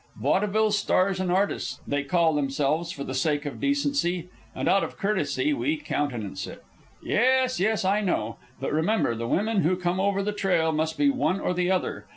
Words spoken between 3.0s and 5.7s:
the sake of decency; and out of courtesy